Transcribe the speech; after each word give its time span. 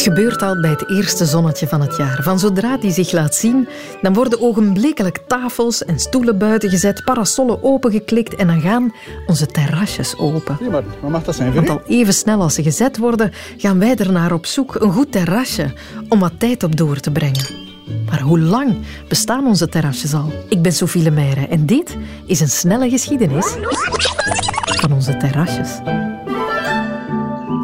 Het 0.00 0.08
gebeurt 0.08 0.42
al 0.42 0.60
bij 0.60 0.70
het 0.70 0.88
eerste 0.88 1.24
zonnetje 1.24 1.68
van 1.68 1.80
het 1.80 1.96
jaar. 1.96 2.22
Van 2.22 2.38
zodra 2.38 2.76
die 2.76 2.90
zich 2.90 3.12
laat 3.12 3.34
zien, 3.34 3.68
dan 4.02 4.14
worden 4.14 4.40
ogenblikkelijk 4.40 5.18
tafels 5.26 5.84
en 5.84 5.98
stoelen 5.98 6.38
buiten 6.38 6.70
gezet, 6.70 7.04
parasollen 7.04 7.62
opengeklikt 7.62 8.34
en 8.34 8.46
dan 8.46 8.60
gaan 8.60 8.92
onze 9.26 9.46
terrasjes 9.46 10.16
open. 10.18 10.56
Ja, 10.60 10.70
maar 10.70 10.82
wat 11.00 11.10
mag 11.10 11.22
dat 11.24 11.34
zijn, 11.34 11.54
Want 11.54 11.68
al 11.68 11.82
even 11.86 12.14
snel 12.14 12.40
als 12.40 12.54
ze 12.54 12.62
gezet 12.62 12.98
worden, 12.98 13.32
gaan 13.56 13.78
wij 13.78 13.96
ernaar 13.96 14.32
op 14.32 14.46
zoek. 14.46 14.74
Een 14.74 14.92
goed 14.92 15.12
terrasje 15.12 15.72
om 16.08 16.18
wat 16.18 16.32
tijd 16.38 16.62
op 16.62 16.76
door 16.76 17.00
te 17.00 17.10
brengen. 17.10 17.44
Maar 18.06 18.20
hoe 18.20 18.40
lang 18.40 18.76
bestaan 19.08 19.46
onze 19.46 19.68
terrasjes 19.68 20.14
al? 20.14 20.32
Ik 20.48 20.62
ben 20.62 20.72
Sophie 20.72 21.02
Lemaire 21.02 21.46
en 21.46 21.66
dit 21.66 21.96
is 22.26 22.40
een 22.40 22.48
snelle 22.48 22.90
geschiedenis 22.90 23.46
van 24.64 24.92
onze 24.92 25.16
terrasjes. 25.16 25.78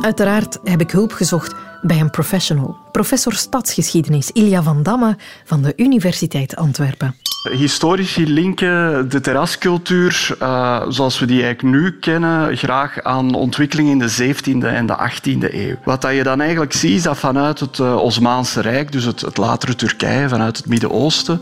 Uiteraard 0.00 0.58
heb 0.64 0.80
ik 0.80 0.90
hulp 0.90 1.12
gezocht 1.12 1.54
bij 1.82 2.00
een 2.00 2.10
professional. 2.10 2.76
Professor 2.92 3.32
stadsgeschiedenis 3.32 4.30
Ilja 4.30 4.62
van 4.62 4.82
Damme 4.82 5.16
van 5.44 5.62
de 5.62 5.72
Universiteit 5.76 6.56
Antwerpen. 6.56 7.14
Historici 7.52 8.26
linken 8.26 9.08
de 9.08 9.20
terrascultuur, 9.20 10.36
uh, 10.42 10.82
zoals 10.88 11.18
we 11.18 11.26
die 11.26 11.42
eigenlijk 11.42 11.76
nu 11.76 11.98
kennen, 11.98 12.56
graag 12.56 13.02
aan 13.02 13.34
ontwikkeling 13.34 13.88
in 13.88 13.98
de 13.98 14.34
17e 14.34 14.66
en 14.66 14.86
de 14.86 14.96
18e 14.96 15.54
eeuw. 15.54 15.76
Wat 15.84 16.02
dat 16.02 16.14
je 16.14 16.22
dan 16.22 16.40
eigenlijk 16.40 16.72
ziet, 16.72 16.96
is 16.96 17.02
dat 17.02 17.18
vanuit 17.18 17.60
het 17.60 17.78
uh, 17.78 17.96
Osmaanse 17.96 18.60
Rijk, 18.60 18.92
dus 18.92 19.04
het, 19.04 19.20
het 19.20 19.36
latere 19.36 19.74
Turkije, 19.74 20.28
vanuit 20.28 20.56
het 20.56 20.66
Midden-Oosten, 20.66 21.40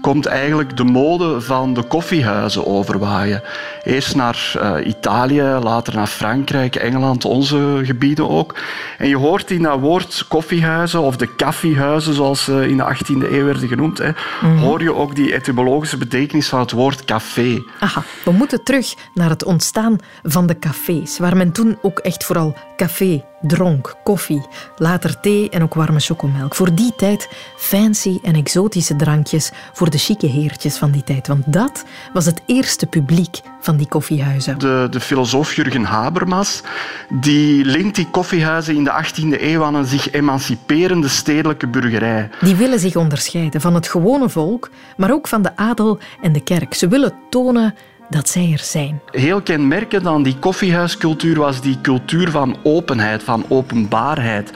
komt 0.00 0.26
eigenlijk 0.26 0.76
de 0.76 0.84
mode 0.84 1.40
van 1.40 1.74
de 1.74 1.82
koffiehuizen 1.82 2.66
overwaaien. 2.66 3.42
Eerst 3.84 4.14
naar 4.14 4.52
uh, 4.56 4.86
Italië, 4.86 5.42
later 5.42 5.94
naar 5.94 6.06
Frankrijk, 6.06 6.76
Engeland, 6.76 7.24
onze 7.24 7.80
gebieden 7.82 8.28
ook. 8.28 8.54
En 8.98 9.08
je 9.08 9.16
hoort 9.16 9.50
in 9.50 9.62
dat 9.62 9.80
woord 9.80 10.24
koffiehuizen, 10.28 11.00
of 11.00 11.16
de 11.16 11.26
koffiehuizen 11.26 12.14
zoals 12.14 12.44
ze 12.44 12.68
in 12.68 12.76
de 12.76 12.94
18e 12.94 13.32
eeuw 13.32 13.44
werden 13.44 13.68
genoemd, 13.68 13.98
hè, 13.98 14.10
mm. 14.40 14.58
hoor 14.58 14.82
je 14.82 14.94
ook 14.94 15.14
die 15.14 15.32
etymologische 15.32 15.96
betekenis 15.96 16.48
van 16.48 16.60
het 16.60 16.70
woord 16.70 17.04
café. 17.04 17.62
Aha, 17.80 18.02
we 18.24 18.30
moeten 18.30 18.64
terug 18.64 18.94
naar 19.14 19.30
het 19.30 19.44
ontstaan 19.44 19.96
van 20.22 20.46
de 20.46 20.58
cafés, 20.58 21.18
waar 21.18 21.36
men 21.36 21.52
toen 21.52 21.78
ook 21.82 21.98
echt 21.98 22.24
vooral 22.24 22.56
café 22.76 23.24
dronk, 23.40 23.94
koffie, 24.04 24.46
later 24.76 25.20
thee 25.20 25.50
en 25.50 25.62
ook 25.62 25.74
warme 25.74 26.00
chocomelk. 26.00 26.54
Voor 26.54 26.74
die 26.74 26.92
tijd 26.96 27.28
fancy 27.56 28.18
en 28.22 28.34
exotische 28.34 28.96
drankjes 28.96 29.50
voor 29.72 29.90
de 29.90 29.98
chique 29.98 30.26
heertjes 30.26 30.76
van 30.76 30.90
die 30.90 31.04
tijd. 31.04 31.26
Want 31.26 31.52
dat 31.52 31.84
was 32.12 32.26
het 32.26 32.42
eerste 32.46 32.86
publiek 32.86 33.40
van 33.60 33.76
die 33.76 33.88
koffiehuizen. 33.88 34.58
De, 34.58 34.86
de 34.90 35.00
filosoof 35.00 35.54
Jurgen 35.54 35.84
Habermas 35.84 36.62
die 37.08 37.64
linkt 37.64 37.94
die 37.94 38.10
koffiehuizen 38.10 38.76
in 38.76 38.84
de 38.84 39.04
18e 39.04 39.42
eeuw 39.42 39.64
aan 39.64 39.74
een 39.74 39.84
zich 39.84 40.10
emanciperende 40.10 41.08
stedelijke 41.08 41.66
burgerij. 41.66 42.30
Die 42.40 42.56
willen 42.56 42.78
zich 42.78 42.96
onderscheiden 42.96 43.60
van 43.60 43.74
het 43.74 43.88
gewone 43.88 44.28
volk, 44.28 44.70
maar 44.96 45.12
ook 45.12 45.28
van 45.28 45.42
de 45.42 45.56
adel 45.56 45.98
en 46.20 46.32
de 46.32 46.42
kerk. 46.42 46.74
Ze 46.74 46.88
willen 46.88 47.14
tonen 47.30 47.74
dat 48.10 48.28
zij 48.28 48.50
er 48.52 48.58
zijn. 48.58 49.00
Heel 49.10 49.40
kenmerkend 49.40 50.06
aan 50.06 50.22
die 50.22 50.36
koffiehuiscultuur 50.38 51.38
was 51.38 51.60
die 51.60 51.78
cultuur 51.82 52.30
van 52.30 52.56
openheid, 52.62 53.22
van 53.22 53.44
openbaarheid. 53.48 54.50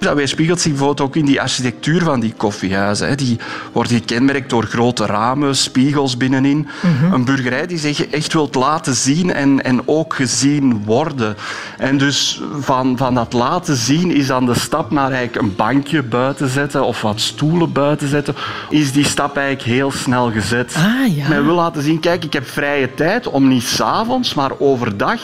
Dat 0.00 0.14
weerspiegelt 0.14 0.60
zich 0.60 0.70
bijvoorbeeld 0.70 1.08
ook 1.08 1.16
in 1.16 1.24
die 1.24 1.40
architectuur 1.40 2.02
van 2.02 2.20
die 2.20 2.34
koffiehuizen. 2.36 3.16
Die 3.16 3.38
wordt 3.72 3.90
gekenmerkt 3.90 4.50
door 4.50 4.64
grote 4.64 5.06
ramen, 5.06 5.56
spiegels 5.56 6.16
binnenin. 6.16 6.68
Mm-hmm. 6.82 7.12
Een 7.12 7.24
burgerij 7.24 7.66
die 7.66 7.78
zich 7.78 8.06
echt 8.06 8.32
wilt 8.32 8.54
laten 8.54 8.94
zien 8.94 9.32
en, 9.32 9.64
en 9.64 9.88
ook 9.88 10.14
gezien 10.14 10.84
worden. 10.84 11.36
En 11.78 11.98
dus 11.98 12.40
van, 12.60 12.96
van 12.96 13.14
dat 13.14 13.32
laten 13.32 13.76
zien 13.76 14.10
is 14.10 14.26
dan 14.26 14.46
de 14.46 14.58
stap 14.58 14.90
naar 14.90 15.12
eigenlijk 15.12 15.42
een 15.42 15.56
bankje 15.56 16.02
buiten 16.02 16.48
zetten 16.48 16.84
of 16.84 17.02
wat 17.02 17.20
stoelen 17.20 17.72
buiten 17.72 18.08
zetten, 18.08 18.34
is 18.68 18.92
die 18.92 19.04
stap 19.04 19.36
eigenlijk 19.36 19.66
heel 19.66 19.90
snel 19.90 20.30
gezet. 20.30 20.74
Ah, 20.76 21.16
ja. 21.16 21.28
Men 21.28 21.44
wil 21.44 21.54
laten 21.54 21.82
zien, 21.82 22.00
kijk, 22.00 22.24
ik 22.24 22.32
heb 22.32 22.48
vrije 22.48 22.94
tijd 22.94 22.98
om 23.26 23.48
niet 23.48 23.62
s'avonds, 23.62 24.34
maar 24.34 24.50
overdag 24.58 25.20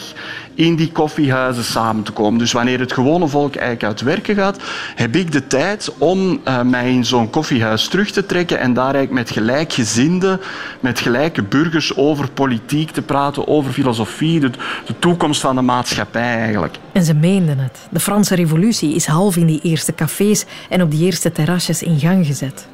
in 0.53 0.75
die 0.75 0.91
koffiehuizen 0.91 1.63
samen 1.63 2.03
te 2.03 2.11
komen. 2.11 2.39
Dus 2.39 2.51
wanneer 2.51 2.79
het 2.79 2.93
gewone 2.93 3.27
volk 3.27 3.55
eigenlijk 3.55 3.83
uit 3.83 4.01
werken 4.01 4.35
gaat, 4.35 4.57
heb 4.95 5.15
ik 5.15 5.31
de 5.31 5.47
tijd 5.47 5.93
om 5.97 6.39
uh, 6.47 6.61
mij 6.61 6.91
in 6.91 7.05
zo'n 7.05 7.29
koffiehuis 7.29 7.87
terug 7.87 8.11
te 8.11 8.25
trekken 8.25 8.59
en 8.59 8.73
daar 8.73 8.95
eigenlijk 8.95 9.13
met 9.13 9.29
gelijkgezinden, 9.29 10.39
met 10.79 10.99
gelijke 10.99 11.43
burgers 11.43 11.95
over 11.95 12.29
politiek 12.29 12.91
te 12.91 13.01
praten, 13.01 13.47
over 13.47 13.71
filosofie, 13.71 14.39
de, 14.39 14.49
de 14.85 14.99
toekomst 14.99 15.41
van 15.41 15.55
de 15.55 15.61
maatschappij 15.61 16.37
eigenlijk. 16.37 16.77
En 16.91 17.03
ze 17.03 17.13
meenden 17.13 17.57
het. 17.57 17.87
De 17.89 17.99
Franse 17.99 18.35
revolutie 18.35 18.95
is 18.95 19.05
half 19.05 19.35
in 19.35 19.47
die 19.47 19.61
eerste 19.61 19.95
cafés 19.95 20.45
en 20.69 20.81
op 20.81 20.91
die 20.91 21.05
eerste 21.05 21.31
terrasjes 21.31 21.83
in 21.83 21.99
gang 21.99 22.25
gezet. 22.25 22.67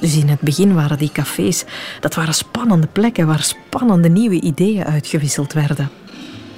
Dus 0.00 0.16
in 0.16 0.28
het 0.28 0.40
begin 0.40 0.74
waren 0.74 0.98
die 0.98 1.12
cafés, 1.12 1.64
dat 2.00 2.14
waren 2.14 2.34
spannende 2.34 2.86
plekken 2.86 3.26
waar 3.26 3.42
spannende 3.42 4.08
nieuwe 4.08 4.40
ideeën 4.40 4.84
uitgewisseld 4.84 5.52
werden. 5.52 5.90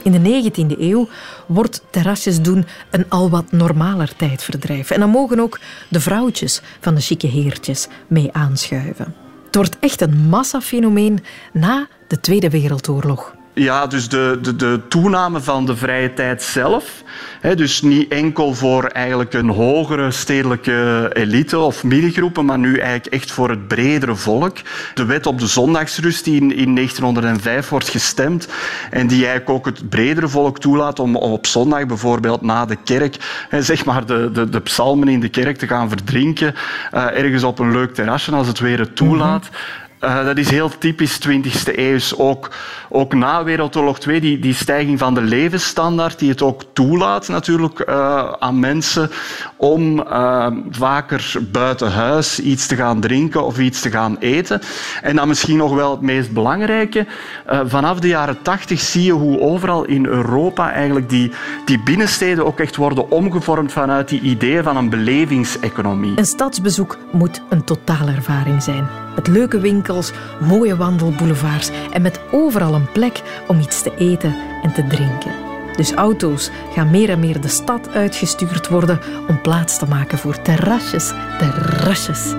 In 0.02 0.12
de 0.12 0.50
19e 0.50 0.78
eeuw 0.78 1.08
wordt 1.46 1.82
terrasjes 1.90 2.40
doen 2.40 2.66
een 2.90 3.04
al 3.08 3.30
wat 3.30 3.52
normaler 3.52 4.16
tijdverdrijf. 4.16 4.90
En 4.90 5.00
dan 5.00 5.10
mogen 5.10 5.40
ook 5.40 5.58
de 5.88 6.00
vrouwtjes 6.00 6.60
van 6.80 6.94
de 6.94 7.00
chique 7.00 7.28
heertjes 7.28 7.88
mee 8.06 8.28
aanschuiven. 8.32 9.14
Het 9.46 9.54
wordt 9.54 9.76
echt 9.80 10.00
een 10.00 10.16
massafenomeen 10.28 11.24
na 11.52 11.88
de 12.08 12.20
Tweede 12.20 12.50
Wereldoorlog. 12.50 13.34
Ja, 13.52 13.86
dus 13.86 14.08
de, 14.08 14.38
de, 14.42 14.56
de 14.56 14.80
toename 14.88 15.40
van 15.40 15.66
de 15.66 15.76
vrije 15.76 16.14
tijd 16.14 16.42
zelf. 16.42 17.02
Dus 17.56 17.82
niet 17.82 18.12
enkel 18.12 18.54
voor 18.54 18.84
eigenlijk 18.84 19.32
een 19.34 19.48
hogere 19.48 20.10
stedelijke 20.10 21.10
elite 21.12 21.58
of 21.58 21.84
middengroepen, 21.84 22.44
maar 22.44 22.58
nu 22.58 22.78
eigenlijk 22.78 23.14
echt 23.14 23.30
voor 23.30 23.50
het 23.50 23.68
bredere 23.68 24.14
volk. 24.14 24.56
De 24.94 25.04
wet 25.04 25.26
op 25.26 25.38
de 25.38 25.46
zondagsrust 25.46 26.24
die 26.24 26.40
in, 26.40 26.54
in 26.56 26.74
1905 26.74 27.68
wordt 27.68 27.88
gestemd 27.88 28.48
en 28.90 29.06
die 29.06 29.26
eigenlijk 29.26 29.50
ook 29.50 29.66
het 29.66 29.88
bredere 29.88 30.28
volk 30.28 30.58
toelaat 30.58 30.98
om 30.98 31.16
op 31.16 31.46
zondag 31.46 31.86
bijvoorbeeld 31.86 32.42
na 32.42 32.66
de 32.66 32.76
kerk 32.84 33.16
zeg 33.50 33.84
maar 33.84 34.06
de, 34.06 34.30
de, 34.32 34.48
de 34.48 34.60
psalmen 34.60 35.08
in 35.08 35.20
de 35.20 35.28
kerk 35.28 35.56
te 35.56 35.66
gaan 35.66 35.88
verdrinken, 35.88 36.54
uh, 36.94 37.04
ergens 37.04 37.42
op 37.42 37.58
een 37.58 37.72
leuk 37.72 37.94
terrasje 37.94 38.32
als 38.32 38.46
het 38.46 38.58
weer 38.58 38.78
het 38.78 38.96
toelaat. 38.96 39.48
Uh, 40.04 40.24
dat 40.24 40.36
is 40.38 40.50
heel 40.50 40.70
typisch 40.78 41.18
20e 41.28 41.74
eeuw. 41.74 41.98
Ook, 42.16 42.50
ook 42.88 43.14
na 43.14 43.44
Wereldoorlog 43.44 43.98
II, 43.98 44.20
die, 44.20 44.38
die 44.38 44.54
stijging 44.54 44.98
van 44.98 45.14
de 45.14 45.20
levensstandaard, 45.20 46.18
die 46.18 46.30
het 46.30 46.42
ook 46.42 46.62
toelaat 46.72 47.28
natuurlijk 47.28 47.84
uh, 47.88 48.32
aan 48.38 48.58
mensen 48.58 49.10
om 49.56 49.98
uh, 49.98 50.46
vaker 50.70 51.32
buiten 51.52 51.92
huis 51.92 52.40
iets 52.40 52.66
te 52.66 52.76
gaan 52.76 53.00
drinken 53.00 53.44
of 53.44 53.58
iets 53.58 53.80
te 53.80 53.90
gaan 53.90 54.16
eten. 54.18 54.60
En 55.02 55.16
dan 55.16 55.28
misschien 55.28 55.56
nog 55.56 55.74
wel 55.74 55.90
het 55.90 56.00
meest 56.00 56.32
belangrijke. 56.32 57.06
vanaf 57.64 58.00
de 58.00 58.08
jaren 58.08 58.42
80 58.42 58.80
zie 58.80 59.04
je 59.04 59.12
hoe 59.12 59.40
overal 59.40 59.84
in 59.84 60.06
Europa 60.06 60.72
eigenlijk 60.72 61.08
die, 61.08 61.30
die 61.64 61.82
binnensteden 61.82 62.46
ook 62.46 62.60
echt 62.60 62.76
worden 62.76 63.10
omgevormd 63.10 63.72
vanuit 63.72 64.08
die 64.08 64.20
ideeën 64.20 64.62
van 64.62 64.76
een 64.76 64.90
belevingseconomie. 64.90 66.18
Een 66.18 66.26
stadsbezoek 66.26 66.98
moet 67.12 67.42
een 67.48 67.64
totaalervaring 67.64 68.62
zijn. 68.62 68.88
Met 69.14 69.26
leuke 69.26 69.60
mooie 70.40 70.76
wandelboulevards 70.76 71.70
en 71.90 72.02
met 72.02 72.20
overal 72.30 72.74
een 72.74 72.92
plek 72.92 73.22
om 73.46 73.60
iets 73.60 73.82
te 73.82 73.92
eten 73.96 74.34
en 74.62 74.72
te 74.72 74.86
drinken. 74.86 75.32
Dus 75.76 75.92
auto's 75.92 76.50
gaan 76.74 76.90
meer 76.90 77.10
en 77.10 77.20
meer 77.20 77.40
de 77.40 77.48
stad 77.48 77.88
uitgestuurd 77.88 78.68
worden 78.68 79.00
om 79.28 79.40
plaats 79.40 79.78
te 79.78 79.86
maken 79.86 80.18
voor 80.18 80.42
terrasjes, 80.42 81.12
terrasjes 81.38 82.34